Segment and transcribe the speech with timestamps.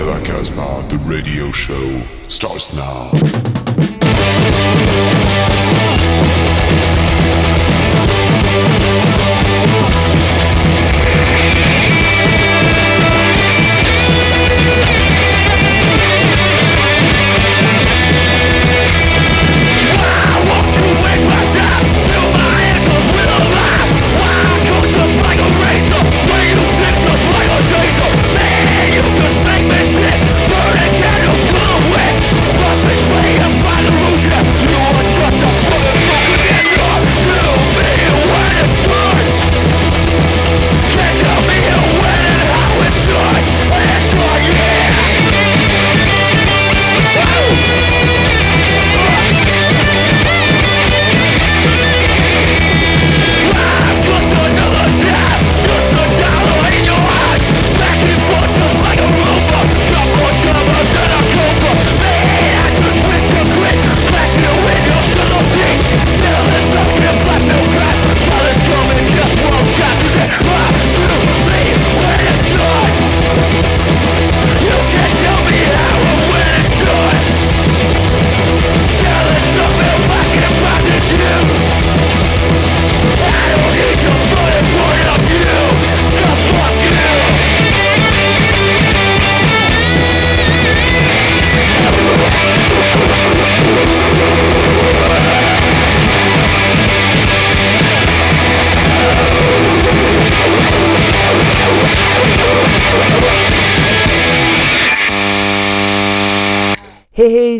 [0.00, 3.10] à la Casbah, the radio show starts now.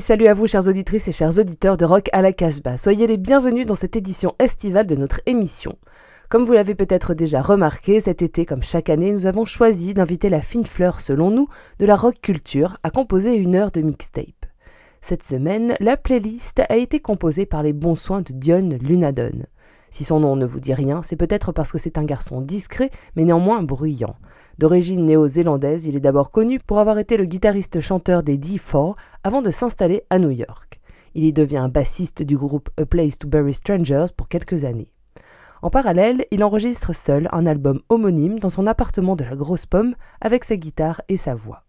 [0.00, 2.78] Salut à vous chères auditrices et chers auditeurs de Rock à la Casbah.
[2.78, 5.76] Soyez les bienvenus dans cette édition estivale de notre émission.
[6.30, 10.30] Comme vous l'avez peut-être déjà remarqué, cet été, comme chaque année, nous avons choisi d'inviter
[10.30, 11.46] la fine fleur, selon nous,
[11.78, 14.46] de la rock culture à composer une heure de mixtape.
[15.02, 19.44] Cette semaine, la playlist a été composée par les bons soins de Dion Lunadon.
[19.90, 22.90] Si son nom ne vous dit rien, c'est peut-être parce que c'est un garçon discret,
[23.14, 24.16] mais néanmoins bruyant.
[24.60, 28.94] D'origine néo-zélandaise, il est d'abord connu pour avoir été le guitariste-chanteur des D4
[29.24, 30.82] avant de s'installer à New York.
[31.14, 34.92] Il y devient bassiste du groupe A Place to Bury Strangers pour quelques années.
[35.62, 39.94] En parallèle, il enregistre seul un album homonyme dans son appartement de la Grosse Pomme
[40.20, 41.62] avec sa guitare et sa voix.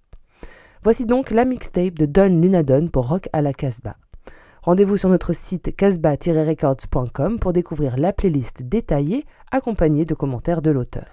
[0.84, 3.96] Voici donc la mixtape de Don Lunadon pour Rock à la Casbah.
[4.64, 11.06] Rendez-vous sur notre site casbah-records.com pour découvrir la playlist détaillée accompagnée de commentaires de l'auteur.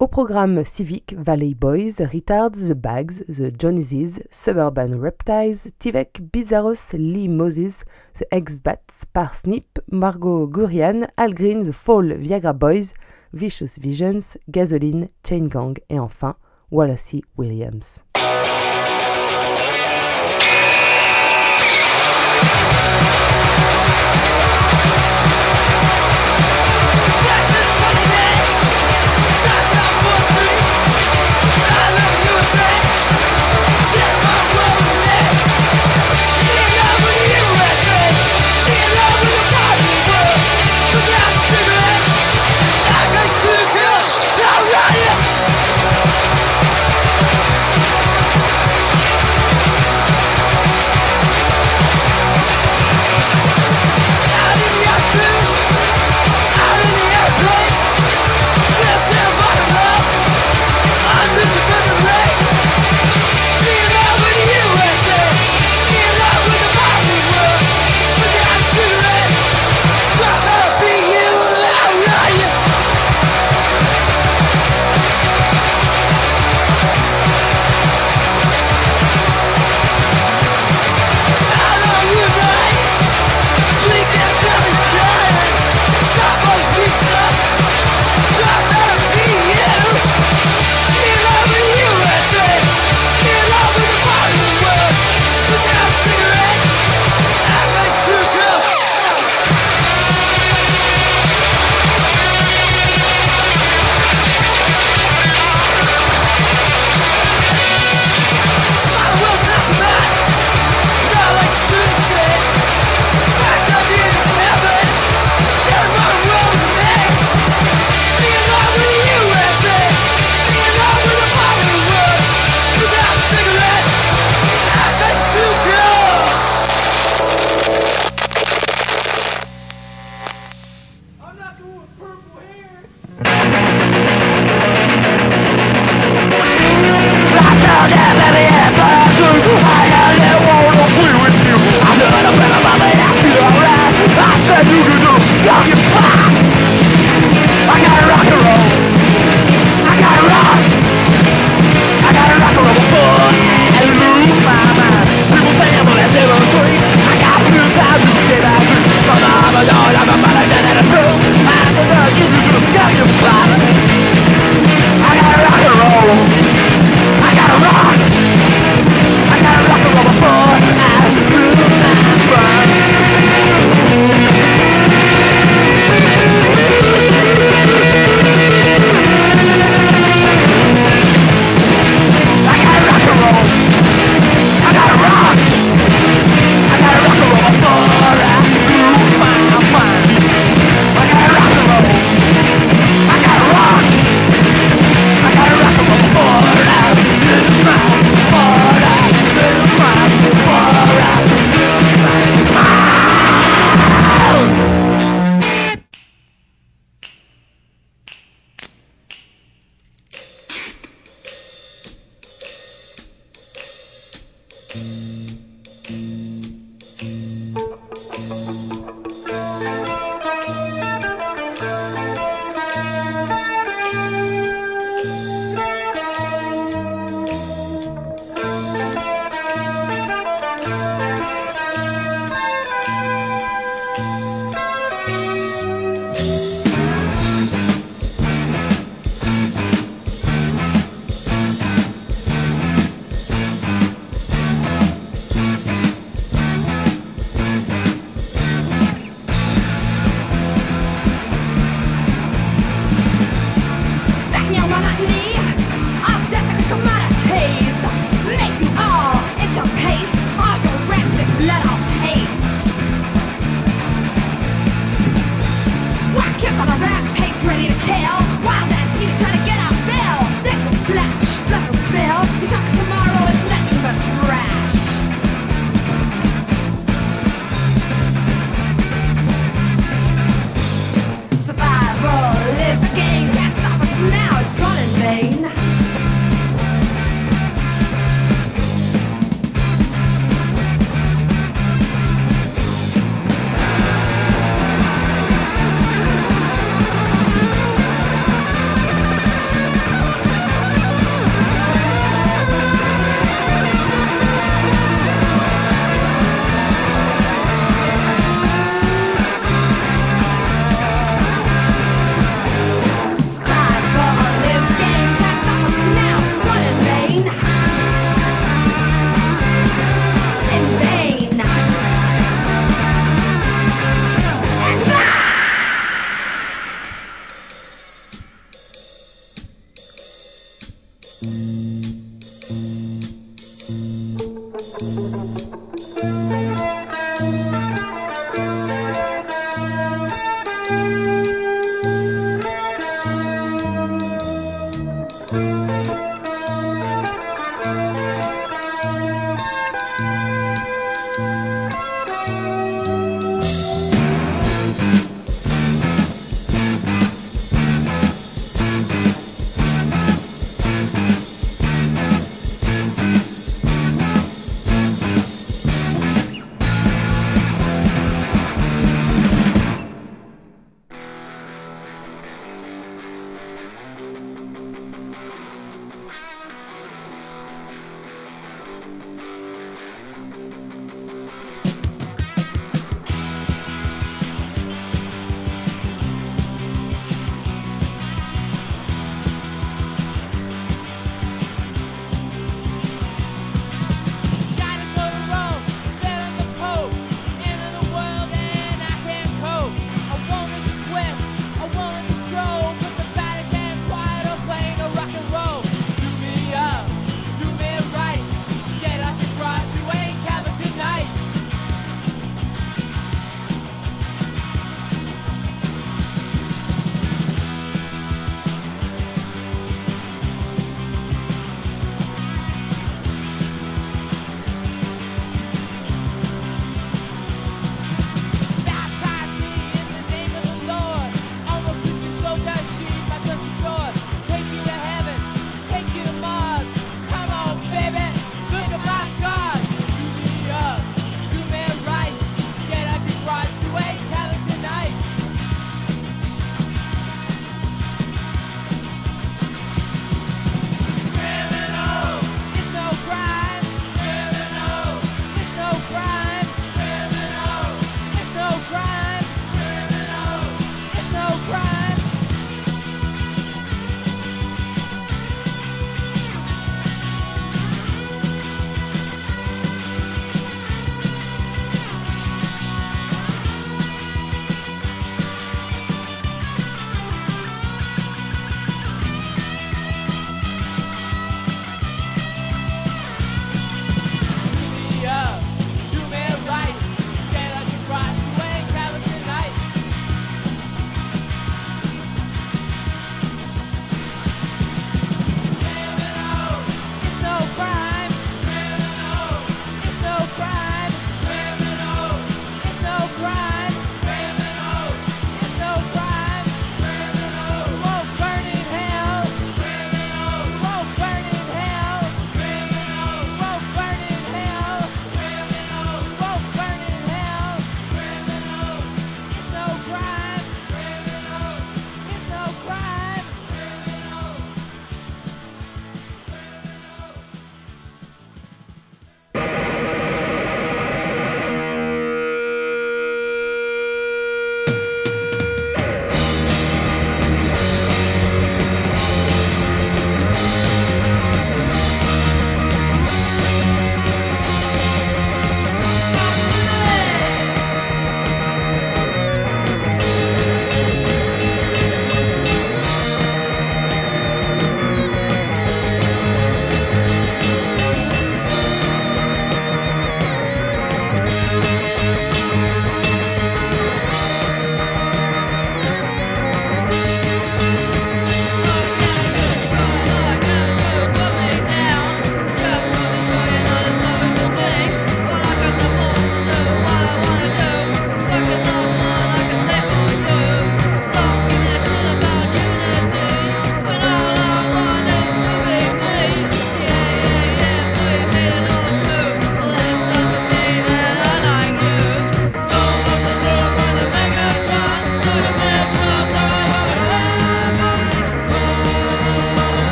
[0.00, 7.28] Au programme Civic, Valley Boys, Retards, The Bags, The Joneses, Suburban Reptiles, Tivek, Bizarros, Lee
[7.28, 7.84] Moses,
[8.14, 12.94] The X-Bats, Parsnip, Margot Gurian, Al Green, The Fall, Viagra Boys,
[13.34, 16.34] Vicious Visions, Gasoline, Chain Gang et enfin
[16.70, 18.02] Wallace Williams.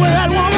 [0.00, 0.49] Be happy with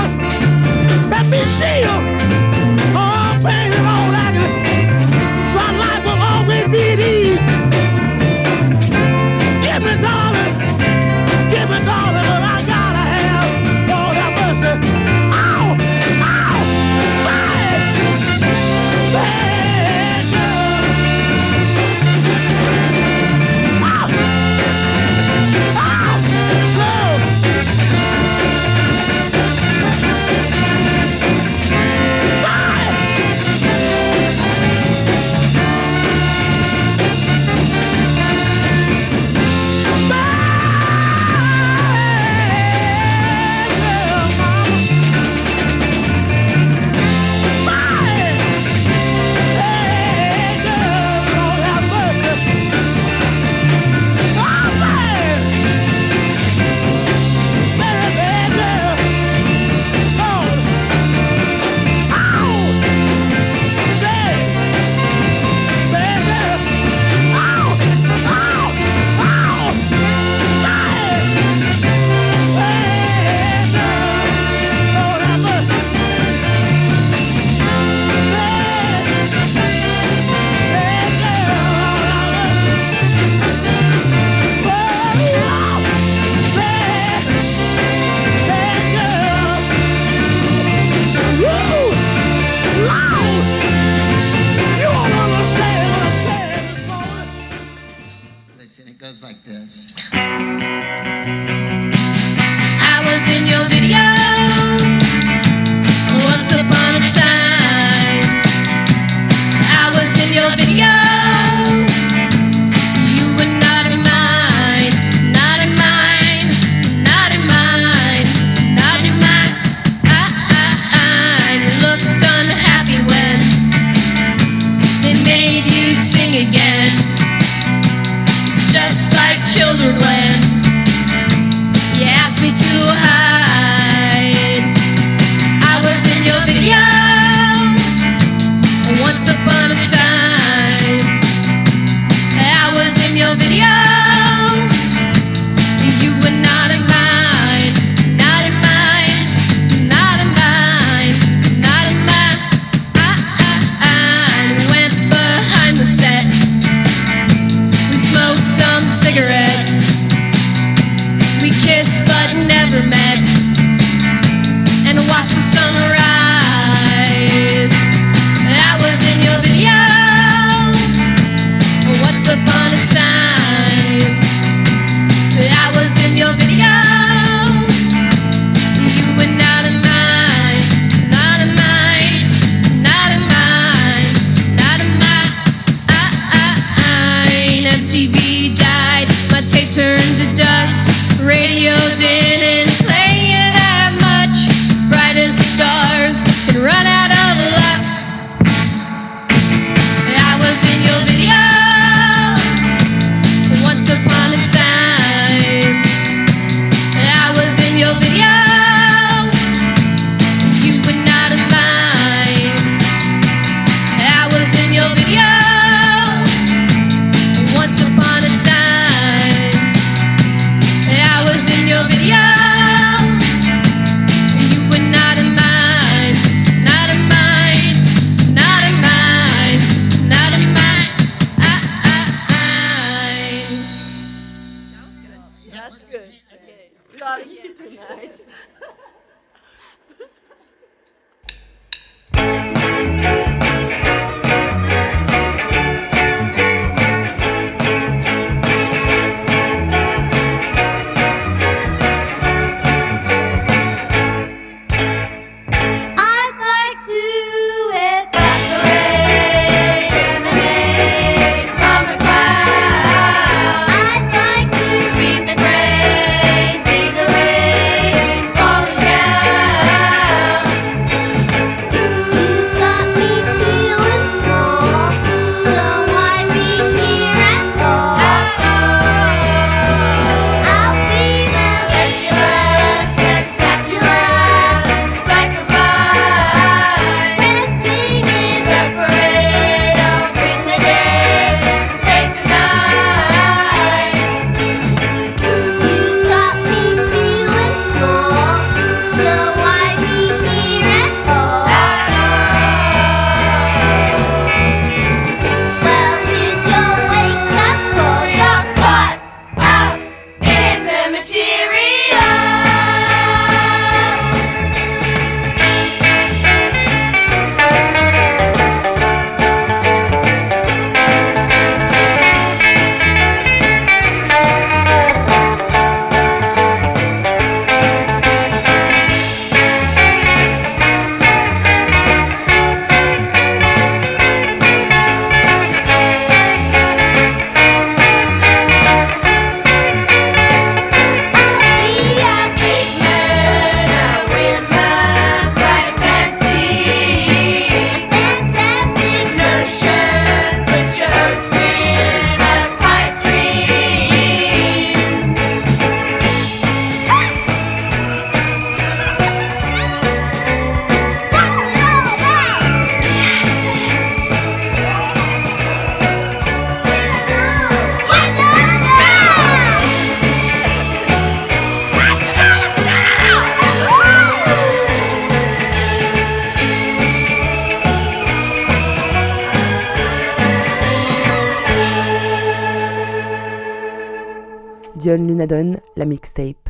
[385.27, 386.42] Donadon, la mixtape.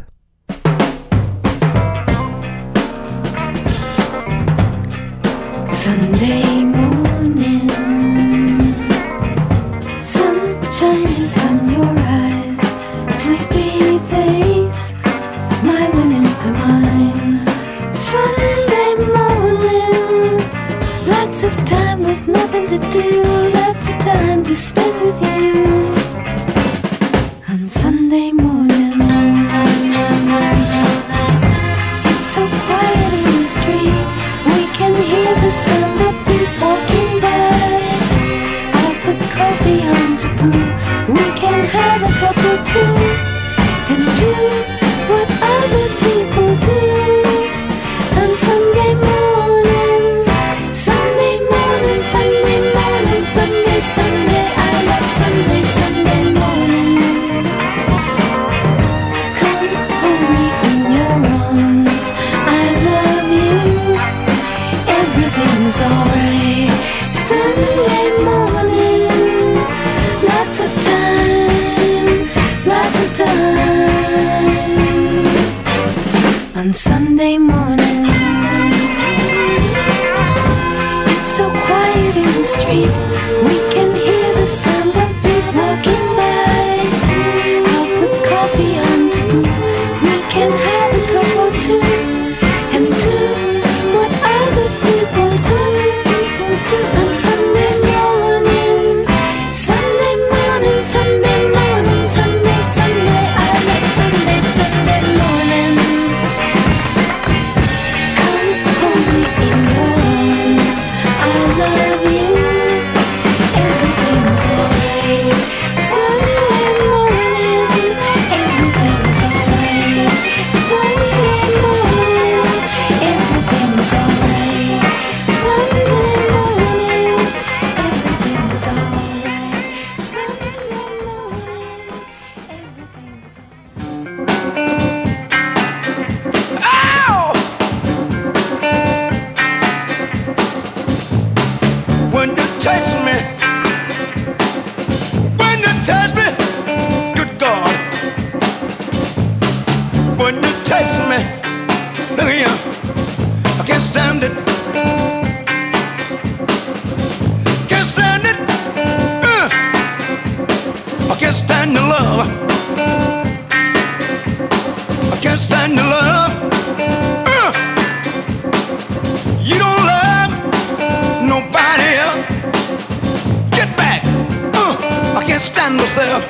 [175.42, 176.22] Can't stand myself.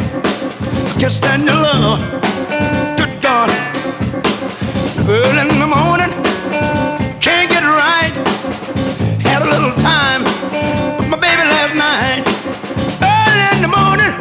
[0.97, 2.01] I can't stand your love.
[2.97, 3.51] Good God.
[5.07, 6.11] Early in the morning,
[7.21, 8.15] can't get right.
[9.21, 10.25] Had a little time
[10.97, 12.25] with my baby last night.
[13.05, 14.13] Early in the morning,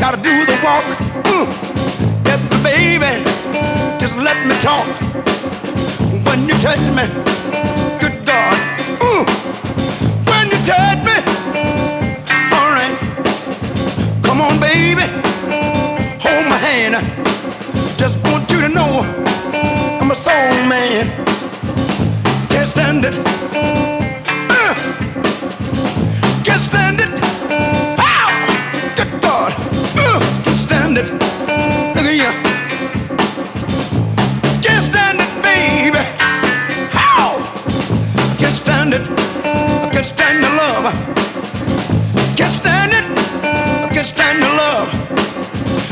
[0.00, 0.84] gotta do the walk.
[1.26, 1.46] Uh,
[2.24, 3.22] get the baby,
[4.00, 4.86] just let me talk.
[6.26, 7.06] When you touch me,
[8.00, 8.58] good God.
[9.00, 9.24] Uh,
[10.26, 11.09] when you touch me.
[14.40, 15.02] Come on, baby,
[16.24, 16.94] hold my hand.
[17.98, 19.02] Just want you to know
[20.00, 20.34] I'm a soul
[20.66, 21.08] man.
[22.48, 23.14] Can't stand it.
[24.48, 24.74] Uh,
[26.42, 27.10] can't stand it.
[27.98, 28.30] Ow!
[28.96, 29.52] Good God.
[29.96, 31.12] Uh, can't stand it.
[31.94, 32.49] Look at you.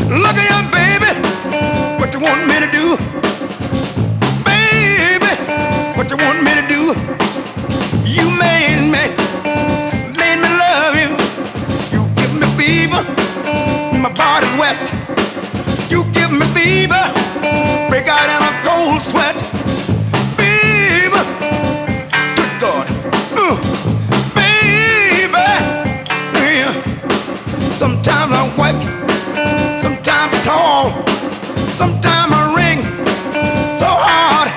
[0.09, 1.13] Look at you, baby.
[2.01, 2.97] What you want me to do?
[4.43, 5.33] Baby,
[5.97, 6.95] what you want me to do?
[8.09, 9.05] You made me,
[10.17, 11.11] made me love you.
[11.93, 13.05] You give me fever,
[14.01, 14.81] my body's wet.
[15.91, 17.05] You give me fever,
[17.91, 19.37] break out in a cold sweat.
[20.39, 21.25] Fever,
[22.37, 22.89] good God.
[23.37, 23.57] Uh,
[24.35, 25.29] baby,
[26.35, 26.73] yeah.
[27.77, 28.88] Sometimes I tall,
[31.79, 32.81] sometimes I ring
[33.79, 34.49] so hard.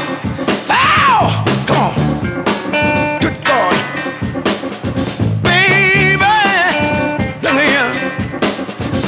[0.71, 1.45] Ow!
[1.67, 1.93] Come on.
[3.21, 3.75] Good God.
[5.43, 6.37] Baby,
[7.43, 7.91] look here.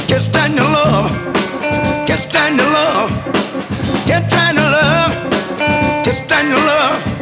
[0.06, 1.10] Can't stand your love.
[2.06, 3.10] Can't stand your love.
[4.06, 5.12] Can't stand your love.
[6.04, 7.20] Can't stand your love.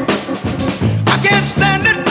[1.09, 2.02] I can't stand it.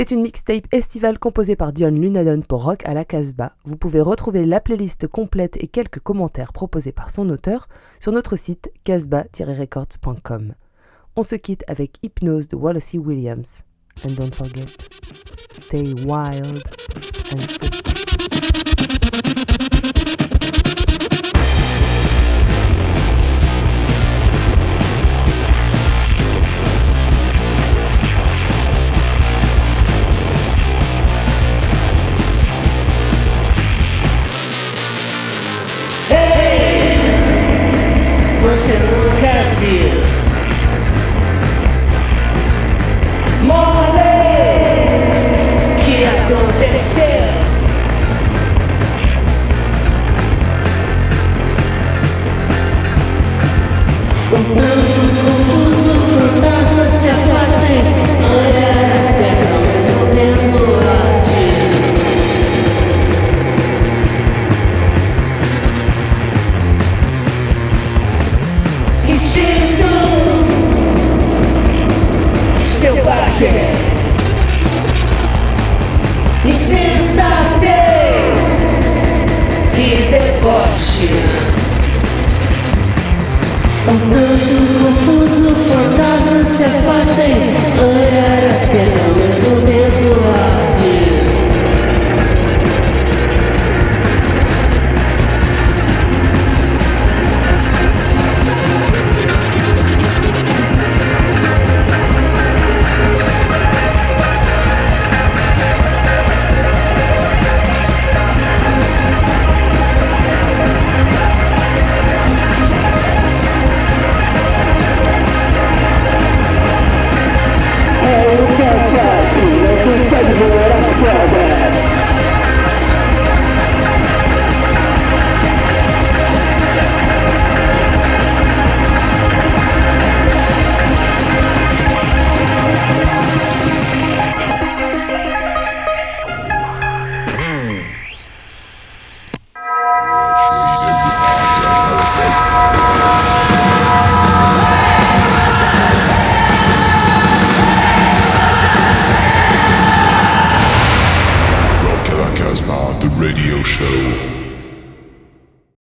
[0.00, 3.52] C'était une mixtape estivale composée par Dion Lunadon pour Rock à la Casbah.
[3.66, 7.68] Vous pouvez retrouver la playlist complète et quelques commentaires proposés par son auteur
[8.00, 10.54] sur notre site casbah-records.com.
[11.16, 13.64] On se quitte avec Hypnose de Wallace Williams.
[14.02, 14.64] And don't forget,
[15.52, 16.62] stay wild